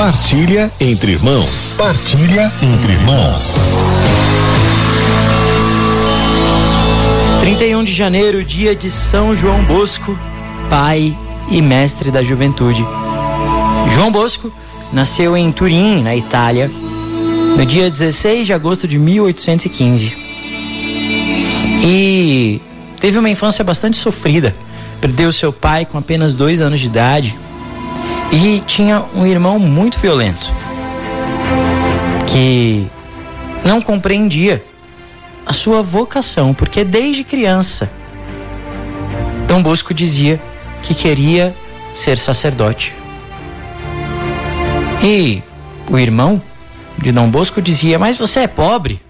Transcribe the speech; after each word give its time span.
Partilha 0.00 0.72
entre 0.80 1.12
irmãos. 1.12 1.74
Partilha 1.76 2.50
entre 2.62 2.94
irmãos. 2.94 3.54
31 7.42 7.84
de 7.84 7.92
janeiro, 7.92 8.42
dia 8.42 8.74
de 8.74 8.88
São 8.88 9.36
João 9.36 9.62
Bosco, 9.64 10.18
pai 10.70 11.14
e 11.50 11.60
mestre 11.60 12.10
da 12.10 12.22
juventude. 12.22 12.82
João 13.94 14.10
Bosco 14.10 14.50
nasceu 14.90 15.36
em 15.36 15.52
Turim, 15.52 16.02
na 16.02 16.16
Itália, 16.16 16.70
no 17.54 17.66
dia 17.66 17.90
16 17.90 18.46
de 18.46 18.54
agosto 18.54 18.88
de 18.88 18.98
1815. 18.98 20.16
E 21.84 22.58
teve 22.98 23.18
uma 23.18 23.28
infância 23.28 23.62
bastante 23.62 23.98
sofrida. 23.98 24.56
Perdeu 24.98 25.30
seu 25.30 25.52
pai 25.52 25.84
com 25.84 25.98
apenas 25.98 26.32
dois 26.32 26.62
anos 26.62 26.80
de 26.80 26.86
idade 26.86 27.36
e 28.32 28.60
tinha 28.60 29.04
um 29.14 29.26
irmão 29.26 29.58
muito 29.58 29.98
violento 29.98 30.52
que 32.26 32.86
não 33.64 33.80
compreendia 33.80 34.64
a 35.44 35.52
sua 35.52 35.82
vocação, 35.82 36.54
porque 36.54 36.84
desde 36.84 37.24
criança 37.24 37.90
Dom 39.48 39.62
Bosco 39.62 39.92
dizia 39.92 40.40
que 40.80 40.94
queria 40.94 41.54
ser 41.92 42.16
sacerdote. 42.16 42.94
E 45.02 45.42
o 45.90 45.98
irmão 45.98 46.40
de 46.96 47.10
Dom 47.10 47.28
Bosco 47.28 47.60
dizia: 47.60 47.98
Mas 47.98 48.16
você 48.16 48.40
é 48.40 48.46
pobre. 48.46 49.00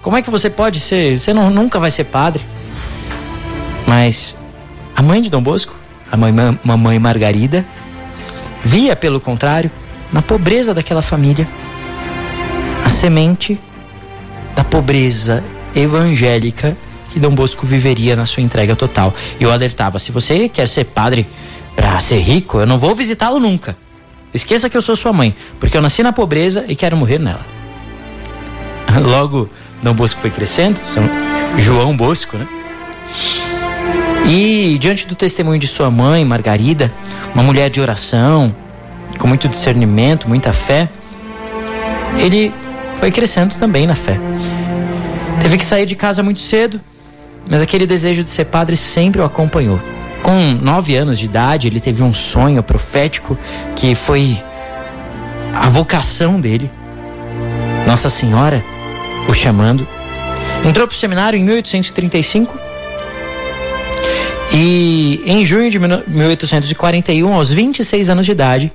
Como 0.00 0.16
é 0.16 0.22
que 0.22 0.30
você 0.30 0.48
pode 0.48 0.78
ser? 0.78 1.18
Você 1.18 1.32
não, 1.32 1.50
nunca 1.50 1.80
vai 1.80 1.90
ser 1.90 2.04
padre. 2.04 2.44
Mas 3.86 4.36
a 4.94 5.02
mãe 5.02 5.20
de 5.20 5.28
Dom 5.28 5.42
Bosco, 5.42 5.74
a 6.10 6.16
mãe, 6.16 6.32
mamãe 6.62 6.98
Margarida, 7.00 7.66
via, 8.64 8.94
pelo 8.96 9.20
contrário, 9.20 9.70
na 10.12 10.22
pobreza 10.22 10.74
daquela 10.74 11.02
família, 11.02 11.48
a 12.84 12.90
semente 12.90 13.58
da 14.54 14.62
pobreza 14.62 15.42
evangélica 15.74 16.76
que 17.08 17.20
Dom 17.20 17.34
Bosco 17.34 17.66
viveria 17.66 18.16
na 18.16 18.26
sua 18.26 18.42
entrega 18.42 18.74
total. 18.74 19.14
E 19.38 19.44
eu 19.44 19.52
alertava: 19.52 19.98
se 19.98 20.10
você 20.10 20.48
quer 20.48 20.66
ser 20.66 20.84
padre 20.84 21.26
para 21.76 21.98
ser 22.00 22.20
rico, 22.20 22.60
eu 22.60 22.66
não 22.66 22.78
vou 22.78 22.94
visitá-lo 22.94 23.38
nunca. 23.38 23.76
Esqueça 24.32 24.70
que 24.70 24.76
eu 24.76 24.82
sou 24.82 24.96
sua 24.96 25.12
mãe, 25.12 25.34
porque 25.60 25.76
eu 25.76 25.82
nasci 25.82 26.02
na 26.02 26.12
pobreza 26.12 26.64
e 26.66 26.74
quero 26.74 26.96
morrer 26.96 27.18
nela. 27.18 27.44
Logo, 29.00 29.48
Dom 29.82 29.92
Bosco 29.92 30.20
foi 30.20 30.30
crescendo, 30.30 30.80
São 30.84 31.04
João 31.58 31.94
Bosco, 31.94 32.36
né? 32.38 32.46
E 34.26 34.78
diante 34.78 35.06
do 35.06 35.14
testemunho 35.14 35.58
de 35.58 35.66
sua 35.66 35.90
mãe, 35.90 36.24
Margarida, 36.24 36.92
uma 37.34 37.42
mulher 37.42 37.68
de 37.68 37.80
oração, 37.80 38.54
com 39.18 39.26
muito 39.26 39.48
discernimento, 39.48 40.28
muita 40.28 40.52
fé, 40.52 40.88
ele 42.16 42.52
foi 42.96 43.10
crescendo 43.10 43.54
também 43.54 43.86
na 43.86 43.94
fé. 43.94 44.18
Teve 45.42 45.58
que 45.58 45.64
sair 45.64 45.86
de 45.86 45.96
casa 45.96 46.22
muito 46.22 46.40
cedo, 46.40 46.80
mas 47.48 47.60
aquele 47.60 47.86
desejo 47.86 48.22
de 48.22 48.30
ser 48.30 48.46
padre 48.46 48.76
sempre 48.76 49.20
o 49.20 49.24
acompanhou. 49.24 49.80
Com 50.22 50.52
nove 50.52 50.94
anos 50.94 51.18
de 51.18 51.24
idade, 51.24 51.66
ele 51.66 51.80
teve 51.80 52.02
um 52.02 52.14
sonho 52.14 52.62
profético 52.62 53.36
que 53.74 53.94
foi 53.94 54.40
a 55.52 55.68
vocação 55.68 56.40
dele. 56.40 56.70
Nossa 57.86 58.08
Senhora 58.08 58.62
o 59.28 59.34
chamando. 59.34 59.86
Entrou 60.64 60.86
para 60.86 60.94
o 60.94 60.98
seminário 60.98 61.38
em 61.38 61.42
1835 61.42 62.71
e 64.54 65.22
em 65.24 65.44
junho 65.46 65.70
de 65.70 65.78
1841, 65.78 67.32
aos 67.32 67.50
26 67.50 68.10
anos 68.10 68.26
de 68.26 68.32
idade, 68.32 68.72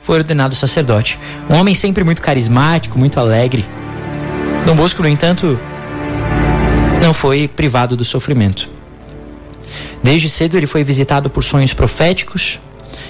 foi 0.00 0.18
ordenado 0.18 0.54
sacerdote. 0.54 1.18
Um 1.48 1.54
homem 1.54 1.74
sempre 1.74 2.04
muito 2.04 2.20
carismático, 2.20 2.98
muito 2.98 3.18
alegre. 3.18 3.64
Dom 4.66 4.76
Bosco, 4.76 5.02
no 5.02 5.08
entanto, 5.08 5.58
não 7.02 7.14
foi 7.14 7.48
privado 7.48 7.96
do 7.96 8.04
sofrimento. 8.04 8.68
Desde 10.02 10.28
cedo 10.28 10.58
ele 10.58 10.66
foi 10.66 10.84
visitado 10.84 11.30
por 11.30 11.42
sonhos 11.42 11.72
proféticos 11.72 12.60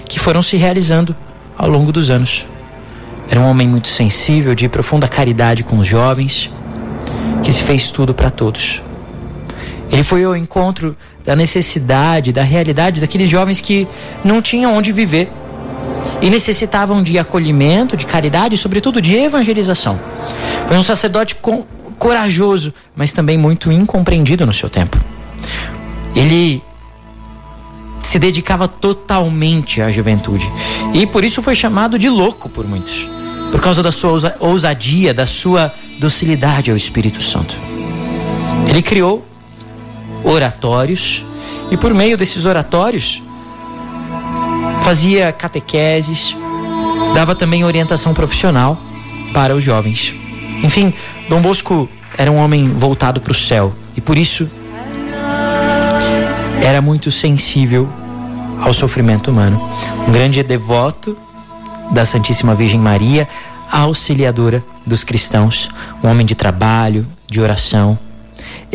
que 0.09 0.21
foram 0.21 0.41
se 0.41 0.57
realizando 0.57 1.17
ao 1.59 1.69
longo 1.69 1.91
dos 1.91 2.11
anos. 2.11 2.47
Era 3.29 3.41
um 3.41 3.51
homem 3.51 3.67
muito 3.67 3.89
sensível, 3.89 4.55
de 4.55 4.69
profunda 4.69 5.09
caridade 5.09 5.65
com 5.65 5.79
os 5.79 5.89
jovens, 5.89 6.49
que 7.43 7.51
se 7.51 7.63
fez 7.65 7.91
tudo 7.91 8.15
para 8.15 8.31
todos. 8.31 8.81
Ele 9.91 10.03
foi 10.03 10.25
ao 10.25 10.37
encontro 10.37 10.97
da 11.25 11.37
necessidade, 11.37 12.33
da 12.33 12.43
realidade 12.43 13.01
daqueles 13.01 13.31
jovens 13.31 13.61
que 13.61 13.87
não 14.25 14.43
tinham 14.43 14.75
onde 14.75 14.93
viver 14.93 15.31
e 16.21 16.31
necessitavam 16.31 17.03
de 17.03 17.19
acolhimento, 17.19 17.97
de 17.97 18.07
caridade 18.07 18.55
e, 18.55 18.59
sobretudo, 18.59 19.01
de 19.01 19.15
evangelização. 19.15 19.99
Foi 20.67 20.77
um 20.77 20.83
sacerdote 20.83 21.35
com, 21.37 21.65
corajoso, 21.99 22.73
mas 22.95 23.13
também 23.13 23.39
muito 23.39 23.71
incompreendido 23.71 24.47
no 24.47 24.53
seu 24.53 24.69
tempo. 24.69 24.99
Ele 26.15 26.63
se 28.03 28.19
dedicava 28.19 28.69
totalmente 28.69 29.81
à 29.81 29.91
juventude 29.91 30.51
e 30.93 31.07
por 31.07 31.25
isso 31.25 31.43
foi 31.43 31.55
chamado 31.55 31.99
de 31.99 32.09
louco 32.09 32.49
por 32.49 32.67
muitos, 32.67 33.09
por 33.51 33.61
causa 33.61 33.83
da 33.83 33.91
sua 33.91 34.37
ousadia, 34.39 35.15
da 35.15 35.27
sua 35.27 35.73
docilidade 35.99 36.71
ao 36.71 36.77
Espírito 36.77 37.23
Santo. 37.23 37.57
Ele 38.69 38.83
criou 38.83 39.25
oratórios 40.25 41.25
e 41.71 41.77
por 41.77 41.93
meio 41.93 42.17
desses 42.17 42.47
oratórios 42.47 43.23
fazia 44.83 45.33
catequeses, 45.33 46.37
dava 47.15 47.35
também 47.35 47.65
orientação 47.65 48.13
profissional 48.13 48.79
para 49.33 49.55
os 49.55 49.63
jovens. 49.63 50.15
Enfim, 50.63 50.93
Dom 51.29 51.41
Bosco 51.41 51.89
era 52.17 52.31
um 52.31 52.37
homem 52.37 52.69
voltado 52.69 53.21
para 53.21 53.33
o 53.33 53.35
céu 53.35 53.73
e 53.97 54.01
por 54.01 54.17
isso 54.17 54.49
era 56.63 56.81
muito 56.81 57.11
sensível 57.11 57.89
ao 58.61 58.73
sofrimento 58.73 59.31
humano. 59.31 59.61
Um 60.09 60.13
grande 60.13 60.43
devoto 60.43 61.17
da 61.91 62.05
Santíssima 62.05 62.55
Virgem 62.55 62.81
Maria, 62.81 63.29
auxiliadora 63.71 64.65
dos 64.87 65.05
cristãos, 65.05 65.69
um 66.03 66.09
homem 66.09 66.25
de 66.25 66.35
trabalho, 66.35 67.07
de 67.27 67.41
oração, 67.41 67.99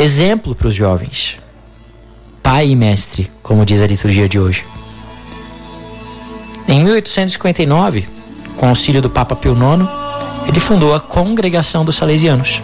exemplo 0.01 0.55
para 0.55 0.69
os 0.69 0.75
jovens, 0.75 1.37
pai 2.41 2.69
e 2.69 2.75
mestre, 2.75 3.29
como 3.43 3.65
diz 3.65 3.81
a 3.81 3.87
liturgia 3.87 4.29
de 4.29 4.39
hoje. 4.39 4.65
Em 6.69 6.85
1859, 6.85 8.07
com 8.55 8.69
auxílio 8.69 9.01
do 9.01 9.09
Papa 9.09 9.35
Pio 9.35 9.51
IX, 9.51 9.89
ele 10.47 10.59
fundou 10.61 10.95
a 10.95 11.01
Congregação 11.01 11.83
dos 11.83 11.97
Salesianos, 11.97 12.63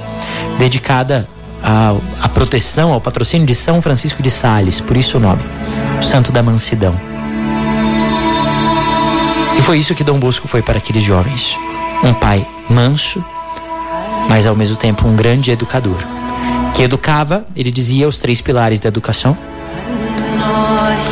dedicada 0.58 1.28
à, 1.62 2.30
proteção, 2.30 2.94
ao 2.94 3.02
patrocínio 3.02 3.46
de 3.46 3.54
São 3.54 3.82
Francisco 3.82 4.24
de 4.24 4.30
Sales, 4.30 4.80
por 4.80 4.96
isso 4.96 5.18
o 5.18 5.20
nome, 5.20 5.44
o 6.00 6.04
Santo 6.04 6.32
da 6.32 6.42
Mansidão. 6.42 6.96
E 9.58 9.62
foi 9.62 9.78
isso 9.78 9.94
que 9.94 10.06
Dom 10.06 10.20
Bosco 10.20 10.48
foi 10.48 10.62
para 10.62 10.78
aqueles 10.78 11.04
jovens. 11.04 11.58
Um 12.02 12.14
pai 12.14 12.46
manso, 12.70 13.24
mas 14.30 14.48
ao 14.48 14.56
mesmo 14.56 14.78
tempo 14.78 15.06
um 15.06 15.16
grande 15.18 15.52
educador. 15.52 16.15
Que 16.76 16.84
educava, 16.84 17.46
ele 17.56 17.72
dizia, 17.72 18.08
os 18.08 18.20
três 18.20 18.42
pilares 18.42 18.80
da 18.80 18.90
educação: 18.90 19.38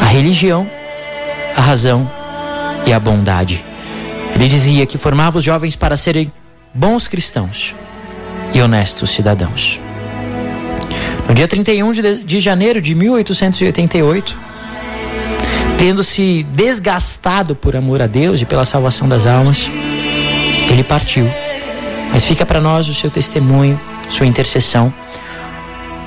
a 0.02 0.06
religião, 0.06 0.70
a 1.56 1.62
razão 1.62 2.10
e 2.86 2.94
a 2.94 3.00
bondade. 3.00 3.64
Ele 4.36 4.48
dizia 4.48 4.86
que 4.86 4.98
formava 4.98 5.38
os 5.38 5.44
jovens 5.44 5.76
para 5.76 5.96
serem 5.96 6.32
bons 6.74 7.08
cristãos 7.08 7.76
e 8.54 8.62
honestos 8.62 9.12
cidadãos. 9.12 9.80
No 11.28 11.34
dia 11.34 11.48
31 11.48 11.92
de, 11.92 12.24
de 12.24 12.40
janeiro 12.40 12.82
de 12.82 12.94
1888, 12.94 14.36
tendo 15.78 16.04
se 16.04 16.44
desgastado 16.52 17.56
por 17.56 17.76
amor 17.76 18.02
a 18.02 18.08
Deus 18.08 18.42
e 18.42 18.46
pela 18.46 18.66
salvação 18.66 19.08
das 19.08 19.26
almas, 19.26 19.70
ele 20.70 20.84
partiu. 20.84 21.30
Mas 22.12 22.26
fica 22.26 22.46
para 22.46 22.60
nós 22.60 22.88
o 22.88 22.94
seu 22.94 23.10
testemunho, 23.10 23.80
sua 24.10 24.26
intercessão. 24.26 24.94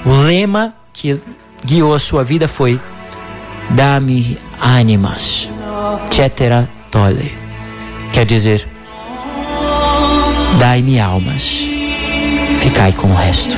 O 0.06 0.12
lema 0.12 0.72
que 0.92 1.20
guiou 1.64 1.92
a 1.92 1.98
sua 1.98 2.22
vida 2.22 2.46
foi: 2.46 2.80
Dá-me 3.70 4.38
ánimas, 4.60 5.48
cetera 6.12 6.68
tole. 6.92 7.36
Quer 8.12 8.24
dizer, 8.24 8.66
dai-me 10.60 11.00
almas, 11.00 11.60
ficai 12.60 12.92
com 12.92 13.08
o 13.08 13.14
resto. 13.14 13.56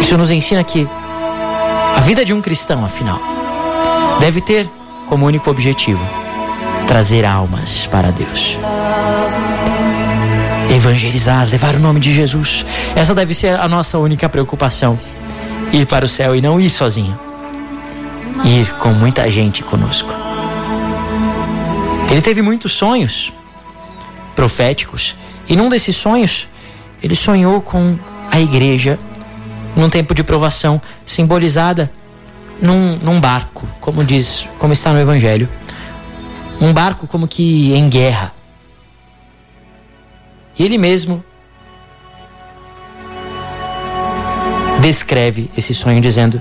Isso 0.00 0.18
nos 0.18 0.30
ensina 0.30 0.62
que 0.64 0.86
a 1.96 2.00
vida 2.00 2.24
de 2.24 2.34
um 2.34 2.42
cristão, 2.42 2.84
afinal, 2.84 3.20
deve 4.18 4.40
ter 4.40 4.68
como 5.06 5.24
único 5.24 5.48
objetivo 5.50 6.04
trazer 6.88 7.24
almas 7.24 7.86
para 7.86 8.10
Deus. 8.10 8.58
Evangelizar, 10.74 11.48
levar 11.48 11.76
o 11.76 11.78
nome 11.78 12.00
de 12.00 12.12
Jesus. 12.12 12.66
Essa 12.96 13.14
deve 13.14 13.32
ser 13.32 13.58
a 13.58 13.68
nossa 13.68 13.98
única 13.98 14.28
preocupação. 14.28 14.98
Ir 15.72 15.86
para 15.86 16.04
o 16.04 16.08
céu 16.08 16.34
e 16.34 16.40
não 16.40 16.60
ir 16.60 16.68
sozinho. 16.68 17.18
Ir 18.44 18.68
com 18.74 18.90
muita 18.90 19.30
gente 19.30 19.62
conosco. 19.62 20.12
Ele 22.10 22.20
teve 22.20 22.42
muitos 22.42 22.72
sonhos 22.72 23.32
proféticos. 24.34 25.14
E 25.48 25.56
num 25.56 25.68
desses 25.68 25.96
sonhos, 25.96 26.48
ele 27.02 27.14
sonhou 27.14 27.60
com 27.60 27.96
a 28.30 28.40
igreja 28.40 28.98
num 29.76 29.88
tempo 29.88 30.14
de 30.14 30.22
provação, 30.22 30.80
simbolizada 31.04 31.90
num, 32.60 32.96
num 32.96 33.20
barco, 33.20 33.68
como 33.80 34.04
diz, 34.04 34.46
como 34.58 34.72
está 34.72 34.92
no 34.92 35.00
Evangelho. 35.00 35.48
Um 36.60 36.72
barco 36.72 37.06
como 37.06 37.26
que 37.26 37.72
em 37.74 37.88
guerra. 37.88 38.32
E 40.58 40.64
ele 40.64 40.78
mesmo 40.78 41.24
descreve 44.80 45.50
esse 45.56 45.74
sonho 45.74 46.00
dizendo: 46.00 46.40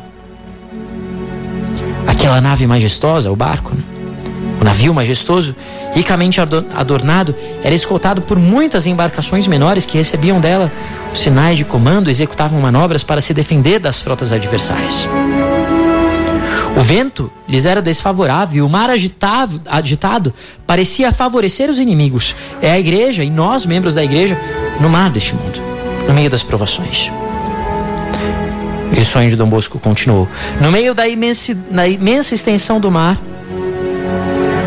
aquela 2.05 2.41
nave 2.41 2.67
majestosa, 2.67 3.31
o 3.31 3.35
barco, 3.35 3.73
né? 3.73 3.83
o 4.59 4.63
navio 4.63 4.93
majestoso, 4.93 5.55
ricamente 5.93 6.39
adornado, 6.39 7.35
era 7.63 7.75
escoltado 7.75 8.21
por 8.21 8.37
muitas 8.37 8.85
embarcações 8.85 9.47
menores 9.47 9.85
que 9.85 9.97
recebiam 9.97 10.39
dela 10.39 10.71
sinais 11.13 11.57
de 11.57 11.65
comando 11.65 12.09
executavam 12.09 12.59
manobras 12.61 13.03
para 13.03 13.21
se 13.21 13.33
defender 13.33 13.79
das 13.79 14.01
frotas 14.01 14.31
adversárias. 14.31 15.07
O 16.75 16.81
vento 16.81 17.31
lhes 17.47 17.65
era 17.65 17.81
desfavorável 17.81 18.65
o 18.65 18.69
mar 18.69 18.89
agitado, 18.89 19.61
agitado 19.67 20.33
parecia 20.65 21.11
favorecer 21.11 21.69
os 21.69 21.79
inimigos. 21.79 22.35
É 22.61 22.71
a 22.71 22.79
igreja 22.79 23.23
e 23.23 23.29
nós, 23.29 23.65
membros 23.65 23.95
da 23.95 24.03
igreja, 24.03 24.37
no 24.79 24.89
mar 24.89 25.11
deste 25.11 25.35
mundo, 25.35 25.61
no 26.07 26.13
meio 26.13 26.29
das 26.29 26.41
provações. 26.41 27.11
E 28.95 28.99
o 28.99 29.05
sonho 29.05 29.29
de 29.29 29.35
Dom 29.35 29.47
Bosco 29.47 29.79
continuou. 29.79 30.27
No 30.61 30.71
meio 30.71 30.93
da 30.93 31.07
imensa, 31.07 31.57
na 31.69 31.87
imensa 31.87 32.33
extensão 32.33 32.79
do 32.79 32.89
mar, 32.89 33.19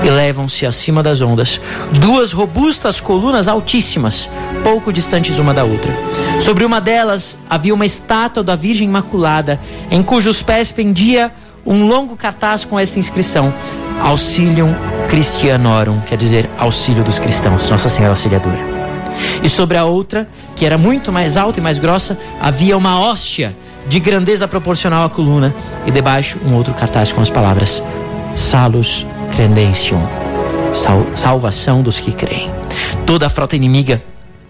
elevam-se 0.05 0.65
acima 0.65 1.03
das 1.03 1.21
ondas 1.21 1.61
duas 2.01 2.33
robustas 2.33 3.01
colunas 3.01 3.49
altíssimas, 3.49 4.29
pouco 4.63 4.93
distantes 4.93 5.39
uma 5.39 5.53
da 5.53 5.65
outra. 5.65 5.93
Sobre 6.41 6.65
uma 6.65 6.81
delas 6.81 7.39
havia 7.51 7.75
uma 7.75 7.87
estátua 7.87 8.45
da 8.45 8.55
Virgem 8.55 8.89
Imaculada, 8.89 9.61
em 9.91 10.03
cujos 10.03 10.43
pés 10.43 10.71
pendia 10.71 11.33
um 11.67 11.87
longo 11.87 12.17
cartaz 12.17 12.65
com 12.65 12.79
esta 12.79 12.99
inscrição: 12.99 13.53
Auxilium 14.01 14.75
Christianorum, 15.09 16.01
quer 16.01 16.17
dizer, 16.17 16.49
auxílio 16.59 17.03
dos 17.03 17.19
cristãos, 17.19 17.69
Nossa 17.69 17.89
Senhora 17.89 18.13
Auxiliadora. 18.13 18.59
E 19.43 19.49
sobre 19.49 19.77
a 19.77 19.85
outra, 19.85 20.29
que 20.55 20.65
era 20.65 20.77
muito 20.77 21.11
mais 21.11 21.37
alta 21.37 21.59
e 21.59 21.63
mais 21.63 21.79
grossa, 21.79 22.19
havia 22.41 22.77
uma 22.77 23.01
hóstia 23.01 23.57
de 23.89 23.99
grandeza 23.99 24.47
proporcional 24.47 25.05
à 25.05 25.09
coluna, 25.09 25.55
e 25.87 25.91
debaixo 25.91 26.39
um 26.45 26.55
outro 26.55 26.75
cartaz 26.75 27.13
com 27.13 27.21
as 27.21 27.31
palavras: 27.31 27.83
Salus 28.35 29.07
Credentium, 29.33 30.07
sal, 30.73 31.07
salvação 31.15 31.83
dos 31.83 31.99
que 31.99 32.13
creem. 32.13 32.51
Toda 33.05 33.27
a 33.27 33.31
frota 33.31 33.57
inimiga 33.57 34.03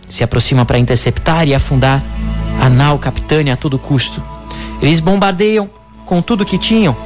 se 0.09 0.23
aproxima 0.23 0.65
para 0.65 0.79
interceptar 0.79 1.47
e 1.47 1.55
afundar 1.55 2.03
a 2.61 2.69
nau 2.69 2.99
capitânia 2.99 3.55
a 3.55 3.57
todo 3.57 3.79
custo. 3.79 4.23
Eles 4.81 5.01
bombardeiam 5.01 5.69
com 6.05 6.23
tudo 6.23 6.45
que 6.45 6.57
tinham. 6.57 6.97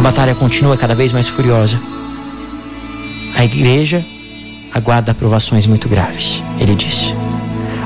A 0.00 0.02
batalha 0.02 0.34
continua 0.34 0.78
cada 0.78 0.94
vez 0.94 1.12
mais 1.12 1.28
furiosa. 1.28 1.78
A 3.36 3.44
igreja 3.44 4.02
aguarda 4.72 5.12
provações 5.12 5.66
muito 5.66 5.90
graves, 5.90 6.42
ele 6.58 6.74
disse. 6.74 7.14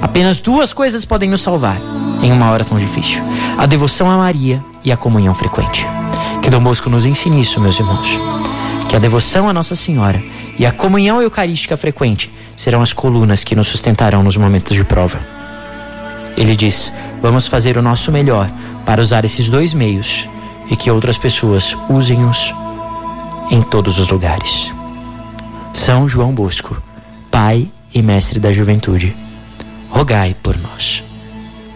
Apenas 0.00 0.38
duas 0.38 0.72
coisas 0.72 1.04
podem 1.04 1.28
nos 1.28 1.42
salvar 1.42 1.76
em 2.22 2.30
uma 2.30 2.48
hora 2.52 2.64
tão 2.64 2.78
difícil: 2.78 3.20
a 3.58 3.66
devoção 3.66 4.08
a 4.08 4.16
Maria 4.16 4.64
e 4.84 4.92
a 4.92 4.96
comunhão 4.96 5.34
frequente. 5.34 5.84
Que 6.40 6.48
Dom 6.48 6.62
Bosco 6.62 6.88
nos 6.88 7.04
ensine 7.04 7.40
isso, 7.40 7.60
meus 7.60 7.80
irmãos. 7.80 8.16
Que 8.88 8.94
a 8.94 9.00
devoção 9.00 9.48
a 9.48 9.52
Nossa 9.52 9.74
Senhora 9.74 10.22
e 10.56 10.64
a 10.64 10.70
comunhão 10.70 11.20
eucarística 11.20 11.76
frequente 11.76 12.32
serão 12.54 12.80
as 12.80 12.92
colunas 12.92 13.42
que 13.42 13.56
nos 13.56 13.66
sustentarão 13.66 14.22
nos 14.22 14.36
momentos 14.36 14.76
de 14.76 14.84
prova. 14.84 15.18
Ele 16.36 16.54
diz: 16.54 16.92
vamos 17.20 17.48
fazer 17.48 17.76
o 17.76 17.82
nosso 17.82 18.12
melhor 18.12 18.48
para 18.86 19.02
usar 19.02 19.24
esses 19.24 19.50
dois 19.50 19.74
meios 19.74 20.28
e 20.70 20.76
que 20.76 20.90
outras 20.90 21.18
pessoas 21.18 21.76
usem-os 21.88 22.54
em 23.50 23.62
todos 23.62 23.98
os 23.98 24.10
lugares. 24.10 24.72
São 25.72 26.08
João 26.08 26.34
Bosco, 26.34 26.80
Pai 27.30 27.68
e 27.92 28.00
Mestre 28.00 28.40
da 28.40 28.52
Juventude, 28.52 29.14
rogai 29.90 30.34
por 30.42 30.56
nós. 30.58 31.02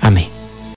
Amém. 0.01 0.38